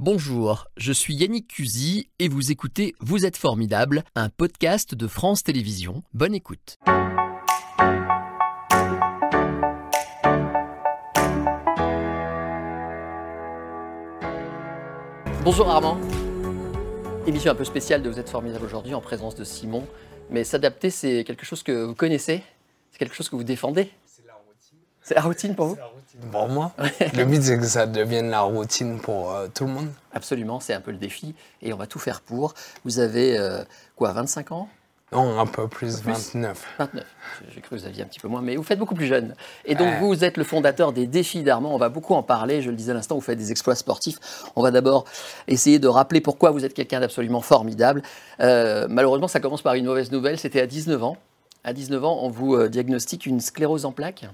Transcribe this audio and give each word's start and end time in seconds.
Bonjour, 0.00 0.68
je 0.76 0.92
suis 0.92 1.12
Yannick 1.12 1.48
Cusy 1.48 2.08
et 2.20 2.28
vous 2.28 2.52
écoutez 2.52 2.94
Vous 3.00 3.26
êtes 3.26 3.36
formidable, 3.36 4.04
un 4.14 4.28
podcast 4.28 4.94
de 4.94 5.08
France 5.08 5.42
Télévisions. 5.42 6.04
Bonne 6.14 6.36
écoute. 6.36 6.78
Bonjour 15.42 15.68
Armand. 15.68 15.98
Émission 17.26 17.50
un 17.50 17.56
peu 17.56 17.64
spéciale 17.64 18.00
de 18.00 18.08
Vous 18.08 18.20
êtes 18.20 18.30
formidable 18.30 18.66
aujourd'hui 18.66 18.94
en 18.94 19.00
présence 19.00 19.34
de 19.34 19.42
Simon. 19.42 19.84
Mais 20.30 20.44
s'adapter, 20.44 20.90
c'est 20.90 21.24
quelque 21.24 21.44
chose 21.44 21.64
que 21.64 21.86
vous 21.86 21.96
connaissez? 21.96 22.44
C'est 22.92 22.98
quelque 22.98 23.16
chose 23.16 23.28
que 23.28 23.34
vous 23.34 23.42
défendez? 23.42 23.90
C'est 25.08 25.14
la 25.14 25.22
routine. 25.22 25.54
Pour 25.54 25.68
vous 25.68 25.74
C'est 25.74 25.80
la 25.80 25.86
routine 25.86 26.30
pour 26.30 26.48
moi. 26.48 26.72
le 27.16 27.24
but, 27.24 27.42
c'est 27.42 27.56
que 27.56 27.64
ça 27.64 27.86
devienne 27.86 28.28
la 28.28 28.42
routine 28.42 29.00
pour 29.00 29.32
euh, 29.32 29.48
tout 29.52 29.64
le 29.64 29.70
monde. 29.70 29.88
Absolument, 30.12 30.60
c'est 30.60 30.74
un 30.74 30.82
peu 30.82 30.90
le 30.90 30.98
défi 30.98 31.34
et 31.62 31.72
on 31.72 31.78
va 31.78 31.86
tout 31.86 31.98
faire 31.98 32.20
pour. 32.20 32.52
Vous 32.84 32.98
avez 32.98 33.38
euh, 33.38 33.64
quoi, 33.96 34.12
25 34.12 34.52
ans? 34.52 34.68
Non, 35.10 35.40
un 35.40 35.46
peu 35.46 35.66
plus, 35.66 36.00
plus? 36.00 36.34
29. 36.34 36.66
29. 36.78 37.04
J'ai 37.54 37.60
cru 37.62 37.70
que 37.70 37.80
vous 37.80 37.86
aviez 37.86 38.02
un 38.02 38.06
petit 38.06 38.20
peu 38.20 38.28
moins, 38.28 38.42
mais 38.42 38.56
vous 38.56 38.62
faites 38.62 38.78
beaucoup 38.78 38.94
plus 38.94 39.06
jeune. 39.06 39.34
Et 39.64 39.74
donc, 39.74 39.94
vous 40.00 40.22
êtes 40.22 40.36
le 40.36 40.44
fondateur 40.44 40.92
des 40.92 41.06
Défis 41.06 41.42
d'Armand. 41.42 41.74
On 41.74 41.78
va 41.78 41.88
beaucoup 41.88 42.12
en 42.12 42.22
parler. 42.22 42.60
Je 42.60 42.68
le 42.68 42.76
disais 42.76 42.90
à 42.90 42.94
l'instant, 42.94 43.14
vous 43.14 43.22
faites 43.22 43.38
des 43.38 43.50
exploits 43.50 43.76
sportifs. 43.76 44.18
On 44.56 44.62
va 44.62 44.70
d'abord 44.70 45.06
essayer 45.46 45.78
de 45.78 45.88
rappeler 45.88 46.20
pourquoi 46.20 46.50
vous 46.50 46.66
êtes 46.66 46.74
quelqu'un 46.74 47.00
d'absolument 47.00 47.40
formidable. 47.40 48.02
Euh, 48.40 48.86
malheureusement, 48.90 49.28
ça 49.28 49.40
commence 49.40 49.62
par 49.62 49.72
une 49.72 49.86
mauvaise 49.86 50.12
nouvelle. 50.12 50.38
C'était 50.38 50.60
à 50.60 50.66
19 50.66 51.02
ans. 51.02 51.16
À 51.64 51.72
19 51.72 52.04
ans, 52.04 52.18
on 52.20 52.28
vous 52.28 52.54
euh, 52.54 52.68
diagnostique 52.68 53.24
une 53.24 53.40
sclérose 53.40 53.86
en 53.86 53.92
plaques. 53.92 54.26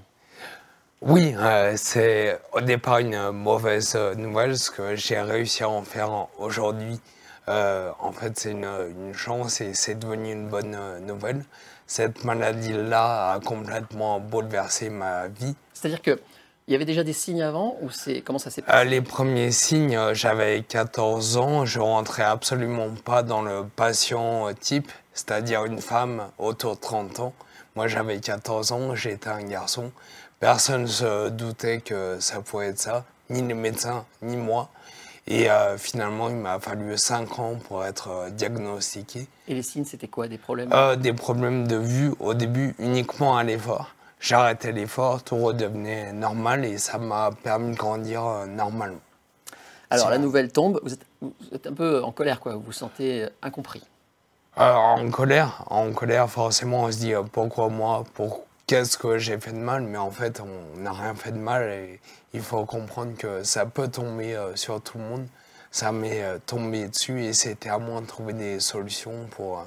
Oui, 1.01 1.35
euh, 1.37 1.73
c'est 1.77 2.39
au 2.53 2.61
départ 2.61 2.99
une 2.99 3.31
mauvaise 3.31 3.93
euh, 3.95 4.15
nouvelle, 4.15 4.57
ce 4.57 4.71
que 4.71 4.95
j'ai 4.95 5.19
réussi 5.19 5.63
à 5.63 5.69
en 5.69 5.83
faire 5.83 6.27
aujourd'hui. 6.39 6.99
Euh, 7.47 7.91
en 7.99 8.11
fait, 8.11 8.39
c'est 8.39 8.51
une, 8.51 8.65
une 8.65 9.13
chance 9.13 9.61
et 9.61 9.73
c'est 9.73 9.95
devenu 9.95 10.31
une 10.31 10.47
bonne 10.47 10.77
nouvelle. 11.05 11.43
Cette 11.85 12.23
maladie-là 12.23 13.33
a 13.33 13.39
complètement 13.39 14.19
bouleversé 14.19 14.89
ma 14.89 15.27
vie. 15.27 15.55
C'est-à-dire 15.73 16.01
que 16.01 16.19
il 16.67 16.71
y 16.71 16.75
avait 16.75 16.85
déjà 16.85 17.03
des 17.03 17.13
signes 17.13 17.43
avant 17.43 17.77
ou 17.81 17.91
c'est 17.91 18.21
comment 18.21 18.39
ça 18.39 18.49
s'est 18.49 18.63
Euh, 18.63 18.65
passé 18.65 18.89
les 18.89 19.01
premiers 19.01 19.51
signes, 19.51 19.99
j'avais 20.13 20.63
14 20.63 21.37
ans, 21.37 21.65
je 21.65 21.79
rentrais 21.79 22.23
absolument 22.23 22.89
pas 23.03 23.21
dans 23.21 23.43
le 23.43 23.65
patient 23.75 24.51
type, 24.59 24.91
c'est-à-dire 25.13 25.65
une 25.65 25.79
femme 25.79 26.23
autour 26.39 26.75
de 26.77 26.81
30 26.81 27.19
ans. 27.19 27.33
Moi 27.75 27.87
j'avais 27.87 28.19
14 28.19 28.71
ans, 28.71 28.95
j'étais 28.95 29.29
un 29.29 29.43
garçon. 29.43 29.91
Personne 30.39 30.83
ne 30.83 30.87
se 30.87 31.29
doutait 31.29 31.79
que 31.79 32.17
ça 32.19 32.41
pouvait 32.41 32.67
être 32.67 32.79
ça, 32.79 33.05
ni 33.29 33.41
les 33.41 33.53
médecins, 33.53 34.05
ni 34.21 34.35
moi. 34.35 34.69
Et 35.27 35.49
euh, 35.49 35.77
finalement, 35.77 36.29
il 36.29 36.35
m'a 36.35 36.59
fallu 36.59 36.95
5 36.97 37.39
ans 37.39 37.55
pour 37.67 37.83
être 37.83 38.09
euh, 38.09 38.29
diagnostiqué. 38.29 39.27
Et 39.47 39.55
les 39.55 39.63
signes, 39.63 39.85
c'était 39.85 40.07
quoi? 40.07 40.27
Des 40.27 40.37
problèmes? 40.37 40.71
Euh, 40.71 40.95
des 40.95 41.13
problèmes 41.13 41.67
de 41.67 41.77
vue 41.77 42.13
au 42.19 42.35
début 42.35 42.75
uniquement 42.77 43.35
à 43.35 43.43
l'effort. 43.43 43.95
J'arrêtais 44.19 44.71
l'effort, 44.71 45.23
tout 45.23 45.37
redevenait 45.37 46.13
normal 46.13 46.65
et 46.65 46.77
ça 46.77 46.97
m'a 46.97 47.31
permis 47.43 47.71
de 47.71 47.77
grandir 47.77 48.21
normalement. 48.47 48.99
Alors, 49.89 50.09
la 50.09 50.17
nouvelle 50.17 50.51
tombe. 50.51 50.79
Vous 50.83 50.93
êtes, 50.93 51.05
vous 51.21 51.31
êtes 51.53 51.67
un 51.67 51.73
peu 51.73 52.03
en 52.03 52.11
colère, 52.11 52.39
quoi. 52.39 52.55
Vous 52.55 52.61
vous 52.61 52.71
sentez 52.71 53.27
incompris. 53.41 53.83
En 54.57 55.09
colère, 55.11 55.63
en 55.67 55.91
colère, 55.91 56.29
forcément, 56.29 56.83
on 56.83 56.91
se 56.91 56.97
dit 56.97 57.13
pourquoi 57.31 57.69
moi, 57.69 58.03
pour 58.13 58.44
qu'est-ce 58.67 58.97
que 58.97 59.17
j'ai 59.17 59.39
fait 59.39 59.51
de 59.51 59.57
mal, 59.57 59.83
mais 59.83 59.97
en 59.97 60.11
fait, 60.11 60.41
on 60.41 60.79
n'a 60.79 60.91
rien 60.91 61.15
fait 61.15 61.31
de 61.31 61.37
mal 61.37 61.99
il 62.35 62.41
faut 62.41 62.65
comprendre 62.65 63.15
que 63.17 63.43
ça 63.43 63.65
peut 63.65 63.87
tomber 63.87 64.35
euh, 64.35 64.55
sur 64.57 64.81
tout 64.81 64.97
le 64.97 65.05
monde. 65.05 65.27
Ça 65.71 65.93
m'est 65.93 66.21
euh, 66.21 66.37
tombé 66.45 66.87
dessus 66.87 67.23
et 67.23 67.31
c'était 67.31 67.69
à 67.69 67.79
moi 67.79 68.01
de 68.01 68.05
trouver 68.05 68.33
des 68.33 68.59
solutions 68.59 69.27
pour, 69.31 69.59
euh, 69.59 69.63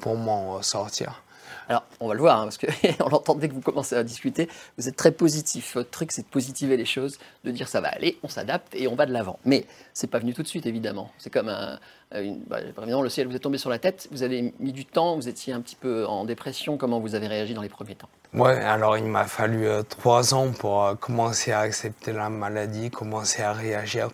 pour 0.00 0.16
m'en 0.16 0.60
sortir. 0.62 1.22
Alors, 1.68 1.84
on 2.00 2.08
va 2.08 2.14
le 2.14 2.20
voir, 2.20 2.40
hein, 2.40 2.44
parce 2.44 2.58
qu'on 2.58 3.08
l'entend 3.08 3.34
dès 3.36 3.48
que 3.48 3.54
vous 3.54 3.60
commencez 3.60 3.94
à 3.94 4.02
discuter. 4.02 4.48
Vous 4.78 4.88
êtes 4.88 4.96
très 4.96 5.12
positif. 5.12 5.74
Votre 5.74 5.90
truc, 5.90 6.10
c'est 6.10 6.22
de 6.22 6.26
positiver 6.26 6.76
les 6.76 6.84
choses, 6.84 7.18
de 7.44 7.50
dire 7.50 7.68
ça 7.68 7.80
va 7.80 7.88
aller, 7.88 8.18
on 8.22 8.28
s'adapte 8.28 8.74
et 8.74 8.88
on 8.88 8.96
va 8.96 9.06
de 9.06 9.12
l'avant. 9.12 9.38
Mais 9.44 9.66
c'est 9.92 10.08
pas 10.08 10.18
venu 10.18 10.34
tout 10.34 10.42
de 10.42 10.48
suite, 10.48 10.66
évidemment. 10.66 11.12
C'est 11.18 11.30
comme 11.30 11.48
un. 11.48 11.78
Une, 12.14 12.40
bah, 12.40 12.58
le 12.60 13.08
ciel 13.10 13.28
vous 13.28 13.36
est 13.36 13.40
tombé 13.40 13.58
sur 13.58 13.70
la 13.70 13.78
tête. 13.78 14.08
Vous 14.10 14.22
avez 14.22 14.54
mis 14.58 14.72
du 14.72 14.86
temps, 14.86 15.14
vous 15.16 15.28
étiez 15.28 15.52
un 15.52 15.60
petit 15.60 15.76
peu 15.76 16.06
en 16.06 16.24
dépression. 16.24 16.78
Comment 16.78 17.00
vous 17.00 17.14
avez 17.14 17.26
réagi 17.26 17.54
dans 17.54 17.62
les 17.62 17.68
premiers 17.68 17.96
temps? 17.96 18.08
Ouais, 18.34 18.58
alors 18.58 18.98
il 18.98 19.06
m'a 19.06 19.24
fallu 19.24 19.66
euh, 19.66 19.82
trois 19.82 20.34
ans 20.34 20.50
pour 20.52 20.84
euh, 20.84 20.94
commencer 20.94 21.50
à 21.50 21.60
accepter 21.60 22.12
la 22.12 22.28
maladie, 22.28 22.90
commencer 22.90 23.42
à 23.42 23.54
réagir, 23.54 24.10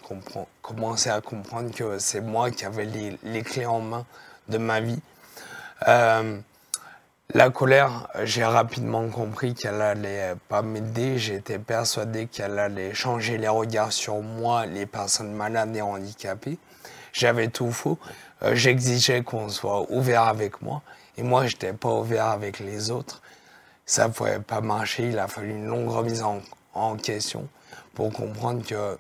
commencer 0.63 1.11
à 1.11 1.21
comprendre 1.21 1.75
que 1.75 1.99
c'est 1.99 2.21
moi 2.21 2.53
qui 2.53 2.65
avais 2.65 2.85
les, 2.85 3.43
clés 3.43 3.67
en 3.67 3.81
main 3.81 4.07
de 4.49 4.57
ma 4.59 4.79
vie. 4.79 5.01
Euh, 5.89 6.39
la 7.35 7.51
colère, 7.51 8.07
j'ai 8.23 8.45
rapidement 8.45 9.09
compris 9.09 9.53
qu'elle 9.53 9.83
allait 9.83 10.35
pas 10.49 10.63
m'aider. 10.63 11.19
J'étais 11.19 11.59
persuadé 11.59 12.27
qu'elle 12.27 12.61
allait 12.61 12.95
changer 12.95 13.37
les 13.37 13.49
regards 13.49 13.93
sur 13.93 14.21
moi, 14.23 14.65
les 14.65 14.87
personnes 14.87 15.33
malades 15.33 15.75
et 15.75 15.83
handicapées. 15.83 16.59
J'avais 17.13 17.49
tout 17.49 17.73
faux. 17.73 17.99
J'exigeais 18.53 19.23
qu'on 19.25 19.49
soit 19.49 19.91
ouvert 19.91 20.23
avec 20.23 20.63
moi. 20.63 20.83
Et 21.19 21.25
moi, 21.25 21.47
je 21.47 21.55
n'étais 21.55 21.73
pas 21.73 21.93
ouvert 21.93 22.27
avec 22.27 22.61
les 22.61 22.93
autres. 22.93 23.21
Ça 23.87 24.09
ne 24.09 24.13
pouvait 24.13 24.41
pas 24.41 24.61
marcher. 24.61 25.09
Il 25.09 25.19
a 25.19 25.29
fallu 25.29 25.51
une 25.51 25.67
longue 25.67 25.91
remise 25.91 26.23
en, 26.23 26.97
question 26.97 27.47
pour 27.95 28.13
comprendre 28.13 28.67
que 28.67 28.99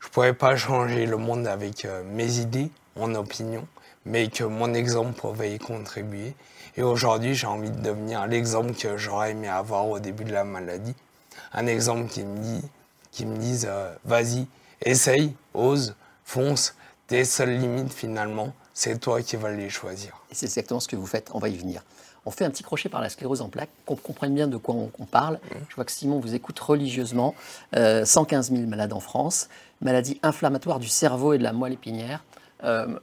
je 0.00 0.08
ne 0.08 0.12
pouvais 0.12 0.32
pas 0.32 0.56
changer 0.56 1.06
le 1.06 1.16
monde 1.16 1.46
avec 1.46 1.84
euh, 1.84 2.02
mes 2.04 2.38
idées, 2.38 2.70
mon 2.96 3.14
opinion, 3.14 3.66
mais 4.04 4.28
que 4.28 4.42
mon 4.42 4.74
exemple 4.74 5.12
pouvait 5.12 5.54
y 5.54 5.58
contribuer. 5.58 6.34
Et 6.76 6.82
aujourd'hui, 6.82 7.34
j'ai 7.34 7.46
envie 7.46 7.70
de 7.70 7.80
devenir 7.80 8.26
l'exemple 8.26 8.74
que 8.74 8.96
j'aurais 8.96 9.32
aimé 9.32 9.48
avoir 9.48 9.86
au 9.88 10.00
début 10.00 10.24
de 10.24 10.32
la 10.32 10.44
maladie. 10.44 10.94
Un 11.52 11.66
exemple 11.66 12.08
qui 12.08 12.24
me 12.24 12.38
dit, 12.38 12.62
qui 13.12 13.26
me 13.26 13.36
dise, 13.36 13.66
euh, 13.68 13.94
vas-y, 14.04 14.46
essaye, 14.80 15.34
ose, 15.54 15.94
fonce. 16.24 16.74
Tes 17.06 17.24
seules 17.24 17.58
limites, 17.58 17.92
finalement, 17.92 18.54
c'est 18.74 18.98
toi 18.98 19.22
qui 19.22 19.36
vas 19.36 19.50
les 19.50 19.68
choisir. 19.68 20.22
Et 20.30 20.34
c'est 20.34 20.46
exactement 20.46 20.80
ce 20.80 20.88
que 20.88 20.96
vous 20.96 21.06
faites. 21.06 21.28
On 21.34 21.38
va 21.38 21.48
y 21.48 21.56
venir. 21.56 21.82
On 22.24 22.30
fait 22.30 22.44
un 22.44 22.50
petit 22.50 22.62
crochet 22.62 22.88
par 22.88 23.00
la 23.00 23.08
sclérose 23.08 23.40
en 23.40 23.48
plaques, 23.48 23.70
qu'on 23.84 23.96
comprenne 23.96 24.34
bien 24.34 24.46
de 24.46 24.56
quoi 24.56 24.74
on, 24.74 24.90
on 24.98 25.04
parle. 25.04 25.40
Je 25.68 25.74
vois 25.74 25.84
que 25.84 25.92
Simon 25.92 26.20
vous 26.20 26.34
écoute 26.34 26.58
religieusement. 26.58 27.34
Euh, 27.76 28.04
115 28.04 28.52
000 28.52 28.62
malades 28.66 28.92
en 28.92 29.00
France, 29.00 29.48
maladie 29.80 30.20
inflammatoire 30.22 30.78
du 30.78 30.88
cerveau 30.88 31.32
et 31.32 31.38
de 31.38 31.42
la 31.42 31.52
moelle 31.52 31.72
épinière. 31.72 32.22
Euh, 32.64 32.98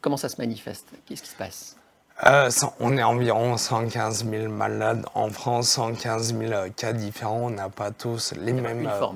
comment 0.00 0.16
ça 0.18 0.28
se 0.28 0.36
manifeste? 0.38 0.86
Qu'est-ce 1.06 1.22
qui 1.22 1.30
se 1.30 1.36
passe? 1.36 1.76
Euh, 2.24 2.50
on 2.78 2.96
est 2.96 3.02
environ 3.02 3.56
115 3.56 4.26
000 4.28 4.48
malades 4.48 5.04
en 5.14 5.30
France, 5.30 5.70
115 5.70 6.36
000 6.36 6.52
euh, 6.52 6.68
cas 6.68 6.92
différents. 6.92 7.44
On 7.44 7.50
n'a 7.50 7.68
pas 7.68 7.90
tous 7.90 8.34
les 8.38 8.52
mêmes 8.52 8.86
euh, 8.86 9.06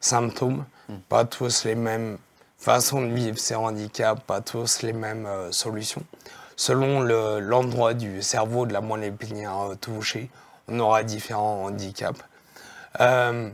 symptômes, 0.00 0.64
pas 1.08 1.24
tous 1.24 1.64
les 1.64 1.74
mêmes 1.74 2.18
façons 2.56 3.02
de 3.02 3.12
vivre 3.12 3.38
ces 3.38 3.54
handicaps, 3.54 4.22
pas 4.26 4.40
tous 4.40 4.82
les 4.82 4.92
mêmes 4.92 5.26
euh, 5.26 5.52
solutions. 5.52 6.02
Selon 6.56 7.00
le- 7.00 7.38
l'endroit 7.40 7.94
du 7.94 8.22
cerveau 8.22 8.64
de 8.66 8.72
la 8.72 8.80
moelle 8.80 9.04
épinière 9.04 9.70
euh, 9.70 9.74
touché, 9.74 10.30
on 10.68 10.78
aura 10.80 11.02
différents 11.02 11.64
handicaps. 11.64 12.18
Euh, 13.00 13.50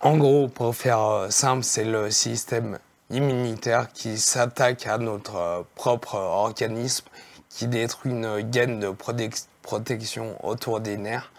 en- 0.00 0.16
gros, 0.18 0.48
pour 0.48 0.74
faire 0.76 1.00
euh, 1.00 1.30
simple, 1.30 1.64
c'est 1.64 1.84
le 1.84 2.10
système 2.10 2.78
immunitaire 3.10 3.90
qui 3.92 4.18
s'attaque 4.18 4.86
à 4.86 4.98
notre 4.98 5.64
propre 5.74 6.14
organisme, 6.16 7.06
qui 7.48 7.66
détruit 7.66 8.12
une 8.12 8.40
gaine 8.40 8.80
de 8.80 8.88
protec- 8.88 9.46
protection 9.62 10.36
autour 10.46 10.80
des 10.80 10.96
nerfs. 10.96 11.30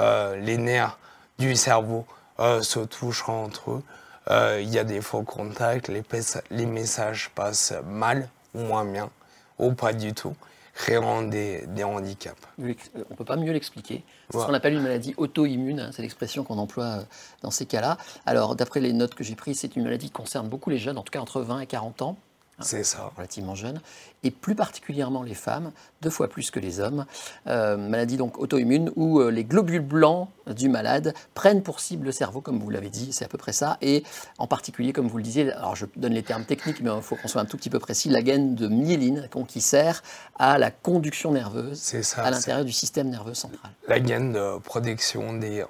Les 0.00 0.56
nerfs 0.58 0.98
du 1.38 1.54
cerveau 1.56 2.04
se 2.38 2.80
touchent 2.80 3.28
entre 3.28 3.70
eux. 3.70 3.82
Il 4.60 4.68
y 4.68 4.78
a 4.78 4.84
des 4.84 5.00
faux 5.00 5.22
contacts, 5.22 5.88
les, 5.88 6.02
les 6.50 6.66
messages 6.66 7.30
passent 7.34 7.72
mal 7.86 8.28
ou 8.54 8.60
moins 8.60 8.84
bien, 8.84 9.08
ou 9.58 9.72
pas 9.72 9.92
du 9.92 10.12
tout, 10.12 10.34
créant 10.74 11.22
des, 11.22 11.66
des 11.68 11.84
handicaps. 11.84 12.40
Euh, 12.60 12.74
On 12.94 12.98
ne 12.98 13.16
peut 13.16 13.24
pas 13.24 13.36
mieux 13.36 13.52
l'expliquer. 13.52 14.04
C'est 14.30 14.38
ce 14.40 14.46
qu'on 14.46 14.54
appelle 14.54 14.74
une 14.74 14.82
maladie 14.82 15.14
auto-immune, 15.16 15.80
hein, 15.80 15.90
c'est 15.92 16.02
l'expression 16.02 16.44
qu'on 16.44 16.58
emploie 16.58 16.84
euh, 16.84 17.02
dans 17.42 17.50
ces 17.50 17.66
cas-là. 17.66 17.96
Alors, 18.26 18.56
d'après 18.56 18.80
les 18.80 18.92
notes 18.92 19.14
que 19.14 19.24
j'ai 19.24 19.34
prises, 19.36 19.60
c'est 19.60 19.76
une 19.76 19.84
maladie 19.84 20.06
qui 20.06 20.12
concerne 20.12 20.48
beaucoup 20.48 20.70
les 20.70 20.78
jeunes, 20.78 20.98
en 20.98 21.02
tout 21.02 21.12
cas 21.12 21.20
entre 21.20 21.40
20 21.40 21.60
et 21.60 21.66
40 21.66 22.02
ans. 22.02 22.16
C'est 22.60 22.84
ça. 22.84 23.10
relativement 23.16 23.54
jeunes, 23.54 23.80
et 24.22 24.30
plus 24.30 24.54
particulièrement 24.54 25.22
les 25.22 25.34
femmes, 25.34 25.72
deux 26.02 26.10
fois 26.10 26.28
plus 26.28 26.50
que 26.50 26.60
les 26.60 26.80
hommes. 26.80 27.04
Euh, 27.46 27.76
maladie 27.76 28.16
donc 28.16 28.38
auto-immune 28.38 28.92
où 28.96 29.20
euh, 29.20 29.30
les 29.30 29.44
globules 29.44 29.80
blancs 29.80 30.28
du 30.46 30.68
malade 30.68 31.14
prennent 31.34 31.62
pour 31.62 31.80
cible 31.80 32.06
le 32.06 32.12
cerveau, 32.12 32.40
comme 32.40 32.58
vous 32.58 32.70
l'avez 32.70 32.90
dit, 32.90 33.12
c'est 33.12 33.24
à 33.24 33.28
peu 33.28 33.38
près 33.38 33.52
ça, 33.52 33.76
et 33.82 34.04
en 34.38 34.46
particulier, 34.46 34.92
comme 34.92 35.08
vous 35.08 35.16
le 35.16 35.22
disiez, 35.22 35.52
alors 35.52 35.74
je 35.76 35.86
donne 35.96 36.12
les 36.12 36.22
termes 36.22 36.44
techniques, 36.44 36.80
mais 36.80 36.90
il 36.94 37.02
faut 37.02 37.16
qu'on 37.16 37.28
soit 37.28 37.40
un 37.40 37.46
tout 37.46 37.56
petit 37.56 37.70
peu 37.70 37.78
précis, 37.78 38.08
la 38.08 38.22
gaine 38.22 38.54
de 38.54 38.68
myéline 38.68 39.28
qui 39.48 39.60
sert 39.60 40.02
à 40.38 40.58
la 40.58 40.70
conduction 40.70 41.32
nerveuse 41.32 41.78
ça. 41.78 42.22
à 42.22 42.30
l'intérieur 42.30 42.64
du 42.64 42.72
système 42.72 43.10
nerveux 43.10 43.34
central. 43.34 43.72
la 43.88 44.00
gaine 44.00 44.32
de 44.32 44.58
protection 44.58 45.34
des, 45.34 45.64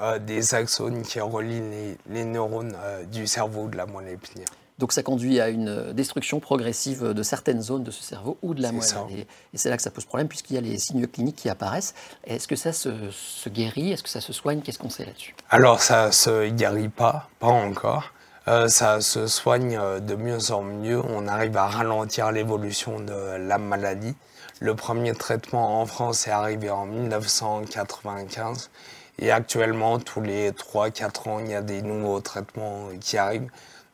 euh, 0.00 0.18
des 0.18 0.54
axones 0.54 1.02
qui 1.02 1.18
relient 1.18 1.60
les, 1.60 1.98
les 2.08 2.24
neurones 2.24 2.76
du 3.10 3.26
cerveau 3.26 3.68
de 3.68 3.76
la 3.76 3.86
moelle 3.86 4.08
épinière. 4.08 4.48
Donc 4.80 4.92
ça 4.92 5.02
conduit 5.02 5.40
à 5.40 5.50
une 5.50 5.92
destruction 5.92 6.40
progressive 6.40 7.12
de 7.12 7.22
certaines 7.22 7.62
zones 7.62 7.84
de 7.84 7.90
ce 7.90 8.02
cerveau 8.02 8.38
ou 8.42 8.54
de 8.54 8.62
la 8.62 8.72
moelle. 8.72 8.88
Et, 9.10 9.26
c'est 9.58 9.68
là 9.68 9.76
que 9.76 9.82
ça 9.82 9.90
pose 9.90 10.06
problème 10.06 10.26
puisqu'il 10.26 10.54
y 10.54 10.58
a 10.58 10.62
les 10.62 10.78
signes 10.78 11.06
cliniques 11.06 11.36
qui 11.36 11.48
apparaissent. 11.48 11.94
Est-ce 12.24 12.48
que 12.48 12.56
ça 12.56 12.72
se, 12.72 12.90
guérit? 13.48 13.92
Est-ce 13.92 14.02
que 14.02 14.08
ça 14.08 14.20
se 14.20 14.32
soigne? 14.32 14.62
Qu'est-ce 14.62 14.78
qu'on 14.78 14.90
sait 14.90 15.04
là-dessus? 15.04 15.36
Alors 15.50 15.82
ça 15.82 16.10
se 16.10 16.48
guérit 16.48 16.88
pas, 16.88 17.28
pas 17.38 17.48
encore. 17.48 18.12
Euh, 18.48 18.68
ça 18.68 19.02
se 19.02 19.26
soigne 19.26 19.78
de 20.00 20.14
mieux 20.14 20.50
en 20.50 20.62
mieux. 20.62 21.00
On 21.04 21.28
arrive 21.28 21.56
à 21.58 21.66
ralentir 21.66 22.32
l'évolution 22.32 22.98
de 22.98 23.36
la 23.36 23.58
maladie. 23.58 24.14
Le 24.60 24.74
premier 24.74 25.14
traitement 25.14 25.80
en 25.80 25.86
France 25.86 26.26
est 26.26 26.32
arrivé 26.32 26.70
en 26.70 26.86
1995 26.86 28.70
et 29.20 29.30
actuellement, 29.30 29.98
tous 29.98 30.22
les 30.22 30.50
3-4 30.50 31.28
ans, 31.28 31.40
il 31.40 31.50
y 31.50 31.54
a 31.54 31.60
des 31.60 31.82
nouveaux 31.82 32.20
traitements 32.20 32.88
qui 33.00 33.18
arrivent. 33.18 33.50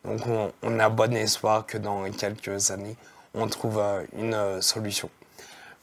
Donc 0.07 0.21
on, 0.63 0.79
a 0.79 0.89
bon 0.89 1.15
espoir 1.15 1.67
que 1.67 1.79
dans 1.79 2.05
quelques 2.13 2.71
années, 2.71 2.97
on 3.35 3.49
trouve 3.49 3.79
euh, 3.79 4.03
une 4.17 4.35
euh, 4.35 4.61
solution. 4.61 5.11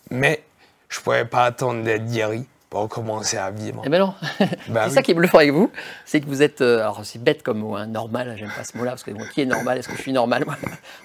Mais 0.09 0.43
je 0.87 0.99
ne 0.99 1.03
pourrais 1.03 1.25
pas 1.25 1.43
attendre 1.43 1.83
d'être 1.83 2.05
guéri 2.05 2.45
pour 2.69 2.87
commencer 2.87 3.37
à 3.37 3.51
vivre. 3.51 3.83
Eh 3.85 3.89
ben 3.89 3.99
non, 3.99 4.13
bah 4.69 4.85
c'est 4.87 4.95
ça 4.95 5.01
qui 5.01 5.11
est 5.11 5.13
bluffant 5.13 5.39
avec 5.39 5.51
vous, 5.51 5.69
c'est 6.05 6.21
que 6.21 6.25
vous 6.25 6.41
êtes, 6.41 6.61
euh, 6.61 6.79
alors 6.79 7.01
c'est 7.03 7.21
bête 7.21 7.43
comme 7.43 7.59
mot, 7.59 7.75
hein, 7.75 7.85
normal, 7.85 8.33
j'aime 8.37 8.49
pas 8.49 8.63
ce 8.63 8.75
mot-là, 8.77 8.91
parce 8.91 9.03
que 9.03 9.11
qui 9.31 9.41
est 9.41 9.45
normal, 9.45 9.77
est-ce 9.77 9.89
que 9.89 9.95
je 9.95 10.01
suis 10.01 10.13
normal 10.13 10.45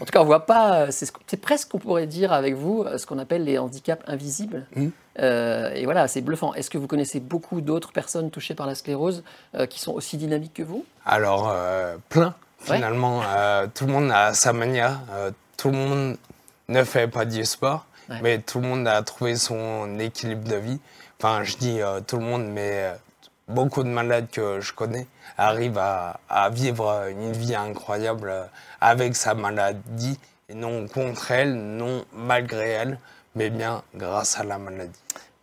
En 0.00 0.04
tout 0.04 0.12
cas, 0.12 0.22
on 0.22 0.24
voit 0.24 0.46
pas, 0.46 0.90
c'est 0.90 1.40
presque 1.40 1.68
qu'on 1.68 1.78
pourrait 1.78 2.06
dire 2.06 2.32
avec 2.32 2.54
vous 2.54 2.86
ce 2.96 3.04
qu'on 3.04 3.18
appelle 3.18 3.44
les 3.44 3.58
handicaps 3.58 4.02
invisibles. 4.06 4.64
Mmh. 4.76 4.88
et 5.18 5.84
voilà, 5.84 6.08
c'est 6.08 6.22
bluffant. 6.22 6.54
Est-ce 6.54 6.70
que 6.70 6.78
vous 6.78 6.86
connaissez 6.86 7.20
beaucoup 7.20 7.60
d'autres 7.60 7.92
personnes 7.92 8.30
touchées 8.30 8.54
par 8.54 8.66
la 8.66 8.74
sclérose 8.74 9.22
qui 9.68 9.80
sont 9.80 9.92
aussi 9.92 10.16
dynamiques 10.16 10.54
que 10.54 10.62
vous? 10.62 10.86
Alors, 11.04 11.54
plein. 12.08 12.34
Finalement, 12.60 13.22
euh, 13.24 13.66
tout 13.72 13.86
le 13.86 13.92
monde 13.92 14.10
a 14.10 14.34
sa 14.34 14.52
manière. 14.52 15.00
Euh, 15.10 15.30
tout 15.56 15.70
le 15.70 15.76
monde 15.76 16.16
ne 16.68 16.84
fait 16.84 17.08
pas 17.08 17.24
du 17.24 17.44
sport, 17.44 17.86
mais 18.22 18.38
tout 18.40 18.60
le 18.60 18.68
monde 18.68 18.86
a 18.86 19.02
trouvé 19.02 19.36
son 19.36 19.98
équilibre 19.98 20.48
de 20.48 20.56
vie. 20.56 20.80
Enfin, 21.18 21.44
je 21.44 21.56
dis 21.56 21.80
euh, 21.80 22.00
tout 22.00 22.16
le 22.18 22.24
monde, 22.24 22.46
mais 22.46 22.92
beaucoup 23.48 23.82
de 23.82 23.88
malades 23.88 24.28
que 24.30 24.60
je 24.60 24.72
connais 24.72 25.06
arrivent 25.36 25.78
à, 25.78 26.20
à 26.28 26.50
vivre 26.50 27.08
une 27.08 27.32
vie 27.32 27.54
incroyable 27.54 28.32
avec 28.80 29.16
sa 29.16 29.34
maladie, 29.34 30.18
et 30.48 30.54
non 30.54 30.86
contre 30.88 31.30
elle, 31.30 31.54
non 31.54 32.04
malgré 32.12 32.70
elle, 32.70 32.98
mais 33.34 33.50
bien 33.50 33.82
grâce 33.94 34.38
à 34.38 34.44
la 34.44 34.58
maladie. 34.58 34.98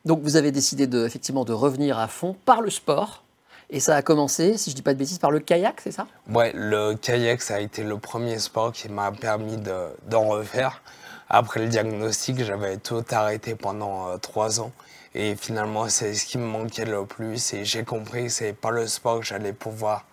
Donc 0.06 0.22
vous 0.22 0.36
avez 0.36 0.52
décidé 0.52 0.86
de, 0.86 1.06
effectivement 1.06 1.46
de 1.46 1.54
revenir 1.54 1.98
à 1.98 2.08
fond 2.08 2.36
par 2.46 2.62
le 2.62 2.70
sport 2.70 3.24
et 3.70 3.80
ça 3.80 3.96
a 3.96 4.02
commencé, 4.02 4.58
si 4.58 4.70
je 4.70 4.76
ne 4.76 4.78
dis 4.78 4.82
pas 4.84 4.94
de 4.94 5.00
bêtises, 5.00 5.18
par 5.18 5.32
le 5.32 5.40
kayak, 5.40 5.82
c'est 5.82 5.92
ça? 5.92 6.06
Ouais, 6.30 6.52
le 6.54 6.94
kayak, 6.94 7.42
ça 7.42 7.56
a 7.56 7.60
été 7.60 7.84
le 7.84 7.98
premier 7.98 8.38
sport 8.38 8.72
qui 8.72 8.90
m'a 8.90 9.12
permis 9.12 9.58
d'en 10.08 10.28
refaire. 10.28 10.82
Après 11.30 11.60
le 11.60 11.68
diagnostic, 11.68 12.44
j'avais 12.44 12.78
tout 12.78 13.04
arrêté 13.10 13.56
pendant 13.56 14.10
euh, 14.10 14.18
trois 14.18 14.60
ans. 14.60 14.72
Et 15.16 15.36
finalement, 15.36 15.90
c'est 15.90 16.14
ce 16.14 16.26
qui 16.26 16.38
me 16.38 16.46
manquait 16.46 16.86
le 16.86 17.06
plus. 17.06 17.54
Et 17.54 17.66
j'ai 17.66 17.84
compris 17.84 18.26
que 18.26 18.30
c'est 18.30 18.54
pas 18.54 18.70
le 18.70 18.86
sport 18.86 19.22
que 19.22 19.26
j'allais 19.26 19.54
pouvoir 19.54 20.06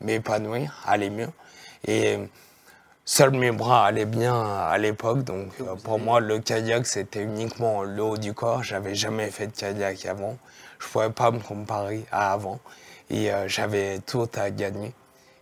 m'épanouir, 0.00 0.80
aller 0.86 1.10
mieux. 1.10 1.30
Et 1.88 2.18
seuls 3.04 3.32
mes 3.32 3.50
bras 3.50 3.86
allaient 3.86 4.04
bien 4.04 4.40
à 4.40 4.78
l'époque. 4.78 5.24
Donc 5.24 5.48
euh, 5.60 5.74
pour 5.82 5.98
moi, 5.98 6.20
le 6.20 6.38
kayak, 6.38 6.86
c'était 6.86 7.22
uniquement 7.22 7.82
le 7.82 8.02
haut 8.04 8.18
du 8.18 8.34
corps. 8.34 8.62
J'avais 8.62 8.94
jamais 8.94 9.32
fait 9.32 9.48
de 9.48 9.52
kayak 9.52 10.06
avant. 10.06 10.38
Je 10.78 10.86
ne 10.86 10.92
pouvais 10.92 11.10
pas 11.10 11.32
me 11.32 11.40
comparer 11.40 12.06
à 12.12 12.32
avant 12.32 12.60
et 13.10 13.32
euh, 13.32 13.48
j'avais 13.48 13.98
tout 14.00 14.28
à 14.34 14.50
gagner. 14.50 14.92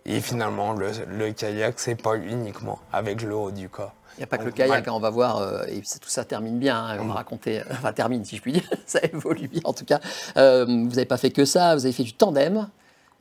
Et 0.05 0.19
finalement, 0.19 0.73
le, 0.73 0.91
le 1.07 1.31
kayak, 1.31 1.75
c'est 1.79 1.95
pas 1.95 2.15
uniquement 2.17 2.79
avec 2.91 3.21
le 3.21 3.35
haut 3.35 3.51
du 3.51 3.69
corps. 3.69 3.93
Il 4.17 4.19
n'y 4.19 4.23
a 4.25 4.27
pas 4.27 4.37
que 4.37 4.43
le 4.43 4.51
kayak, 4.51 4.87
hein, 4.87 4.91
on 4.93 4.99
va 4.99 5.09
voir, 5.09 5.37
euh, 5.37 5.63
et 5.67 5.79
tout 5.81 6.09
ça 6.09 6.23
termine 6.23 6.59
bien, 6.59 6.77
hein, 6.77 6.97
on 6.99 7.05
va 7.05 7.13
mm. 7.13 7.17
raconter, 7.17 7.61
euh, 7.61 7.65
enfin 7.71 7.93
termine 7.93 8.23
si 8.25 8.37
je 8.37 8.41
puis 8.41 8.51
dire, 8.51 8.69
ça 8.85 8.99
évolue 9.01 9.47
bien 9.47 9.61
en 9.63 9.73
tout 9.73 9.85
cas. 9.85 9.99
vous 10.35 10.41
n'avez 10.75 11.05
pas 11.05 11.17
fait 11.17 11.31
que 11.31 11.45
ça, 11.45 11.75
vous 11.75 11.85
avez 11.85 11.93
fait 11.93 12.03
du 12.03 12.13
tandem, 12.13 12.67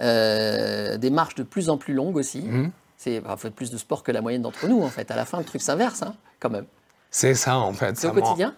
des 0.00 1.10
marches 1.10 1.36
de 1.36 1.44
plus 1.44 1.70
en 1.70 1.78
plus 1.78 1.94
longues 1.94 2.16
aussi. 2.16 2.42
Mm. 2.42 2.72
C'est, 2.98 3.20
vous 3.20 3.36
faites 3.36 3.54
plus 3.54 3.70
de 3.70 3.78
sport 3.78 4.02
que 4.02 4.12
la 4.12 4.20
moyenne 4.20 4.42
d'entre 4.42 4.68
nous 4.68 4.82
en 4.82 4.88
fait. 4.88 5.10
À 5.10 5.16
la 5.16 5.24
fin, 5.24 5.38
le 5.38 5.44
truc 5.44 5.62
s'inverse 5.62 6.02
hein, 6.02 6.14
quand 6.40 6.50
même. 6.50 6.66
C'est 7.10 7.34
ça 7.34 7.56
en 7.56 7.72
fait. 7.72 7.96
C'est 7.96 8.08
au 8.08 8.12
quotidien? 8.12 8.54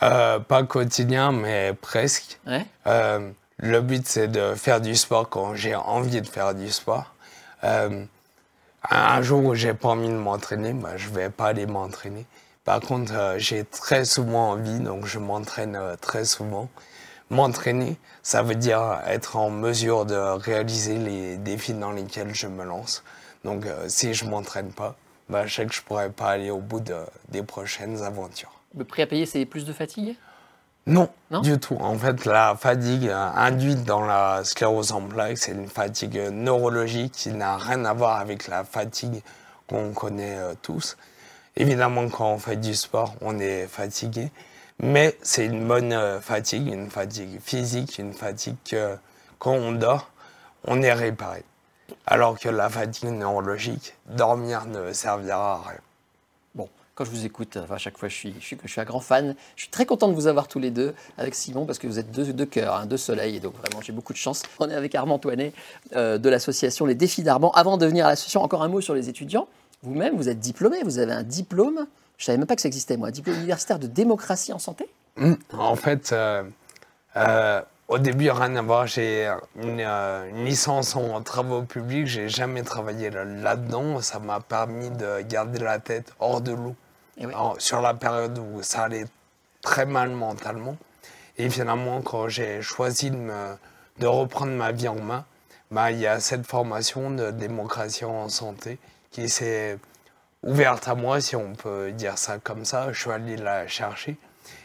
Pas 0.00 0.62
quotidien, 0.68 1.32
mais 1.32 1.72
presque. 1.80 2.40
Ouais. 2.46 2.66
Le 3.66 3.80
but, 3.80 4.06
c'est 4.06 4.28
de 4.28 4.54
faire 4.54 4.78
du 4.78 4.94
sport 4.94 5.30
quand 5.30 5.54
j'ai 5.54 5.74
envie 5.74 6.20
de 6.20 6.26
faire 6.26 6.54
du 6.54 6.70
sport. 6.70 7.14
Euh, 7.64 8.04
un 8.90 9.22
jour 9.22 9.42
où 9.42 9.54
j'ai 9.54 9.72
pas 9.72 9.88
envie 9.88 10.10
de 10.10 10.12
m'entraîner, 10.12 10.74
bah, 10.74 10.98
je 10.98 11.08
vais 11.08 11.30
pas 11.30 11.46
aller 11.46 11.64
m'entraîner. 11.64 12.26
Par 12.66 12.80
contre, 12.80 13.14
euh, 13.14 13.38
j'ai 13.38 13.64
très 13.64 14.04
souvent 14.04 14.50
envie, 14.50 14.80
donc 14.80 15.06
je 15.06 15.18
m'entraîne 15.18 15.76
euh, 15.76 15.96
très 15.96 16.26
souvent. 16.26 16.68
M'entraîner, 17.30 17.96
ça 18.22 18.42
veut 18.42 18.54
dire 18.54 19.00
être 19.06 19.36
en 19.36 19.48
mesure 19.48 20.04
de 20.04 20.14
réaliser 20.14 20.98
les 20.98 21.38
défis 21.38 21.72
dans 21.72 21.92
lesquels 21.92 22.34
je 22.34 22.48
me 22.48 22.64
lance. 22.64 23.02
Donc, 23.46 23.64
si 23.88 24.12
je 24.12 24.26
m'entraîne 24.26 24.72
pas, 24.72 24.94
bah, 25.30 25.46
je 25.46 25.54
sais 25.54 25.64
que 25.64 25.72
je 25.72 25.80
pourrais 25.80 26.10
pas 26.10 26.32
aller 26.32 26.50
au 26.50 26.60
bout 26.60 26.84
des 27.30 27.42
prochaines 27.42 28.02
aventures. 28.02 28.60
Le 28.76 28.84
prix 28.84 29.00
à 29.00 29.06
payer, 29.06 29.24
c'est 29.24 29.46
plus 29.46 29.64
de 29.64 29.72
fatigue? 29.72 30.16
Non, 30.86 31.08
du 31.42 31.58
tout. 31.58 31.76
En 31.80 31.96
fait, 31.96 32.26
la 32.26 32.54
fatigue 32.56 33.08
induite 33.08 33.84
dans 33.84 34.04
la 34.04 34.44
sclérose 34.44 34.92
en 34.92 35.00
plaques, 35.00 35.38
c'est 35.38 35.52
une 35.52 35.68
fatigue 35.68 36.18
neurologique 36.30 37.12
qui 37.12 37.30
n'a 37.30 37.56
rien 37.56 37.86
à 37.86 37.94
voir 37.94 38.20
avec 38.20 38.48
la 38.48 38.64
fatigue 38.64 39.22
qu'on 39.66 39.92
connaît 39.92 40.36
euh, 40.36 40.54
tous. 40.60 40.98
Évidemment, 41.56 42.08
quand 42.10 42.32
on 42.32 42.38
fait 42.38 42.56
du 42.56 42.74
sport, 42.74 43.14
on 43.22 43.38
est 43.38 43.66
fatigué, 43.66 44.30
mais 44.78 45.16
c'est 45.22 45.46
une 45.46 45.66
bonne 45.66 45.94
euh, 45.94 46.20
fatigue, 46.20 46.66
une 46.66 46.90
fatigue 46.90 47.40
physique, 47.40 47.98
une 47.98 48.12
fatigue 48.12 48.56
que 48.68 48.98
quand 49.38 49.54
on 49.54 49.72
dort, 49.72 50.10
on 50.66 50.82
est 50.82 50.92
réparé. 50.92 51.44
Alors 52.06 52.38
que 52.38 52.50
la 52.50 52.68
fatigue 52.68 53.10
neurologique, 53.10 53.94
dormir 54.06 54.66
ne 54.66 54.92
servira 54.92 55.54
à 55.54 55.68
rien 55.70 55.80
quand 56.94 57.04
je 57.04 57.10
vous 57.10 57.26
écoute, 57.26 57.58
à 57.70 57.78
chaque 57.78 57.98
fois, 57.98 58.08
je 58.08 58.14
suis, 58.14 58.34
je, 58.38 58.46
suis, 58.46 58.80
un 58.80 58.84
grand 58.84 59.00
fan. 59.00 59.34
Je 59.56 59.62
suis 59.62 59.70
très 59.70 59.84
content 59.84 60.06
de 60.06 60.14
vous 60.14 60.28
avoir 60.28 60.46
tous 60.46 60.60
les 60.60 60.70
deux 60.70 60.94
avec 61.18 61.34
Simon 61.34 61.66
parce 61.66 61.80
que 61.80 61.88
vous 61.88 61.98
êtes 61.98 62.12
deux, 62.12 62.32
deux 62.32 62.46
cœurs, 62.46 62.76
hein, 62.76 62.86
deux 62.86 62.96
soleils. 62.96 63.36
Et 63.36 63.40
donc, 63.40 63.54
vraiment, 63.56 63.82
j'ai 63.82 63.92
beaucoup 63.92 64.12
de 64.12 64.18
chance. 64.18 64.42
On 64.60 64.70
est 64.70 64.74
avec 64.74 64.94
Armand 64.94 65.18
Toinet 65.18 65.52
euh, 65.96 66.18
de 66.18 66.28
l'association 66.28 66.86
Les 66.86 66.94
Défis 66.94 67.24
d'Armand. 67.24 67.50
Avant 67.52 67.78
de 67.78 67.86
venir 67.86 68.06
à 68.06 68.10
l'association, 68.10 68.42
encore 68.42 68.62
un 68.62 68.68
mot 68.68 68.80
sur 68.80 68.94
les 68.94 69.08
étudiants. 69.08 69.48
Vous-même, 69.82 70.16
vous 70.16 70.28
êtes 70.28 70.38
diplômé, 70.38 70.82
vous 70.84 70.98
avez 70.98 71.12
un 71.12 71.24
diplôme. 71.24 71.86
Je 72.16 72.22
ne 72.22 72.26
savais 72.26 72.38
même 72.38 72.46
pas 72.46 72.54
que 72.54 72.62
ça 72.62 72.68
existait, 72.68 72.96
moi. 72.96 73.08
Un 73.08 73.12
diplôme 73.12 73.36
universitaire 73.36 73.80
de 73.80 73.88
démocratie 73.88 74.52
en 74.52 74.60
santé? 74.60 74.88
Mmh. 75.16 75.34
En 75.58 75.74
fait, 75.74 76.12
euh, 76.12 76.44
euh, 77.16 77.60
au 77.88 77.98
début, 77.98 78.30
rien 78.30 78.54
à 78.54 78.62
voir. 78.62 78.86
J'ai 78.86 79.28
une, 79.60 79.80
une, 79.80 80.44
licence 80.44 80.94
en 80.94 81.20
travaux 81.22 81.62
publics. 81.62 82.06
J'ai 82.06 82.28
jamais 82.28 82.62
travaillé 82.62 83.10
là-dedans. 83.10 84.00
Ça 84.00 84.20
m'a 84.20 84.38
permis 84.38 84.90
de 84.90 85.22
garder 85.22 85.58
la 85.58 85.80
tête 85.80 86.12
hors 86.20 86.40
de 86.40 86.52
l'eau 86.52 86.76
sur 87.58 87.80
la 87.80 87.94
période 87.94 88.38
où 88.38 88.62
ça 88.62 88.84
allait 88.84 89.06
très 89.62 89.86
mal 89.86 90.10
mentalement. 90.10 90.76
Et 91.36 91.50
finalement, 91.50 92.00
quand 92.02 92.28
j'ai 92.28 92.62
choisi 92.62 93.10
de, 93.10 94.06
reprendre 94.06 94.52
ma 94.52 94.72
vie 94.72 94.88
en 94.88 95.00
main, 95.00 95.24
bah, 95.70 95.90
il 95.90 95.98
y 95.98 96.06
a 96.06 96.20
cette 96.20 96.46
formation 96.46 97.10
de 97.10 97.30
démocratie 97.30 98.04
en 98.04 98.28
santé 98.28 98.78
qui 99.10 99.28
s'est 99.28 99.78
ouverte 100.42 100.86
à 100.86 100.94
moi, 100.94 101.20
si 101.20 101.34
on 101.34 101.54
peut 101.54 101.90
dire 101.92 102.18
ça 102.18 102.38
comme 102.38 102.64
ça. 102.64 102.92
Je 102.92 103.00
suis 103.00 103.10
allé 103.10 103.36
la 103.36 103.66
chercher 103.66 104.16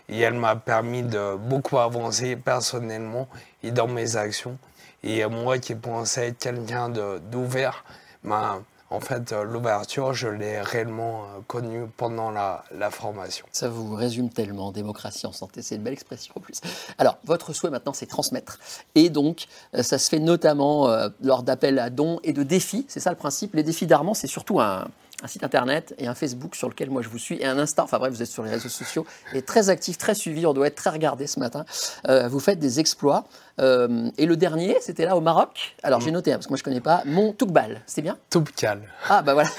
et 0.10 0.20
elle 0.20 0.34
m'a 0.34 0.56
permis 0.56 1.04
de 1.04 1.36
beaucoup 1.36 1.80
avancer 1.80 2.36
personnellement 2.36 3.28
et 3.64 3.72
dans 3.72 3.88
mes 3.88 4.16
actions. 4.16 4.58
Et 5.04 5.26
moi 5.26 5.60
qui 5.60 5.76
pensais 5.76 6.30
être 6.30 6.40
quelqu'un 6.40 6.90
d'ouvert, 6.90 7.86
bah, 8.24 8.60
en 8.92 9.00
fait, 9.00 9.32
euh, 9.32 9.44
l'ouverture, 9.44 10.14
je 10.14 10.28
l'ai 10.28 10.62
réellement 10.62 11.24
euh, 11.24 11.40
connue 11.48 11.86
pendant 11.96 12.32
la, 12.32 12.64
formation. 12.92 13.46
Ça 13.52 13.70
vous 13.70 13.94
résume 13.94 14.30
tellement, 14.30 14.72
démocratie 14.72 15.28
en 15.28 15.32
santé, 15.32 15.62
c'est 15.62 15.76
une 15.76 15.84
belle 15.84 15.94
expression 15.94 16.34
en 16.36 16.40
plus. 16.40 16.60
Alors, 16.98 17.18
votre 17.24 17.54
souhait 17.54 17.70
maintenant, 17.70 17.94
c'est 17.94 18.08
transmettre. 18.08 18.58
Et 18.96 19.10
donc, 19.10 19.46
euh, 19.76 19.84
ça 19.84 20.00
se 20.00 20.10
fait 20.10 20.20
notamment 20.20 20.90
lors 21.22 21.44
d'appels 21.44 21.78
à 21.78 21.90
dons 21.90 22.20
et 22.24 22.34
de 22.34 22.44
défis. 22.44 22.86
C'est 22.88 23.00
ça 23.00 23.12
le 23.12 23.16
principe. 23.16 23.54
Les 23.54 23.64
défis 23.64 23.86
d'Armand, 23.86 24.14
c'est 24.14 24.28
surtout 24.28 24.60
un, 24.60 24.88
un 25.24 25.28
site 25.28 25.44
internet 25.44 25.94
et 25.98 26.08
un 26.08 26.16
Facebook 26.16 26.56
sur 26.56 26.70
lequel 26.70 26.90
moi 26.90 27.02
je 27.02 27.10
vous 27.10 27.18
suis 27.18 27.38
et 27.42 27.46
un 27.46 27.58
Insta. 27.58 27.84
Enfin 27.84 28.00
bref, 28.00 28.14
vous 28.14 28.22
êtes 28.22 28.30
sur 28.30 28.44
les 28.44 28.50
réseaux 28.50 28.70
sociaux 28.70 29.06
et 29.34 29.42
très 29.42 29.70
actif, 29.70 29.98
très 29.98 30.16
suivi. 30.16 30.46
On 30.46 30.54
doit 30.54 30.68
être 30.68 30.76
très 30.76 30.90
regardé 30.90 31.28
ce 31.28 31.40
matin. 31.40 31.66
Euh, 32.08 32.28
vous 32.28 32.40
faites 32.40 32.60
des 32.60 32.80
exploits. 32.80 33.26
Euh, 33.60 34.10
et 34.18 34.26
le 34.26 34.38
dernier, 34.38 34.78
c'était 34.82 35.06
là 35.06 35.18
au 35.18 35.22
Maroc. 35.22 35.76
Alors 35.84 36.00
j'ai 36.00 36.12
mm. 36.12 36.14
noté, 36.14 36.32
hein, 36.32 36.36
parce 36.36 36.48
que 36.48 36.52
moi 36.52 36.58
je 36.58 36.64
connais 36.64 36.82
pas, 36.82 37.04
Mont 37.06 37.34
Toukbal. 37.34 37.82
C'est 37.86 38.02
bien? 38.02 38.18
Toubkal. 38.30 38.82
Ah 39.10 39.22
bah 39.22 39.34
voilà. 39.34 39.50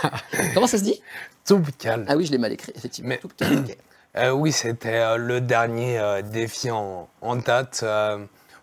Comment 0.54 0.66
ça 0.66 0.78
se 0.78 0.84
dit? 0.84 1.00
Toubkal. 1.44 2.06
Ah 2.08 2.16
oui, 2.16 2.26
je 2.26 2.32
l'ai 2.32 2.38
mal 2.38 2.52
écrit, 2.52 2.72
effectivement. 2.74 3.14
Euh, 4.16 4.32
oui, 4.32 4.50
c'était 4.50 5.16
le 5.18 5.40
dernier 5.40 6.20
défi 6.32 6.68
en, 6.68 7.08
en 7.20 7.36
date. 7.36 7.84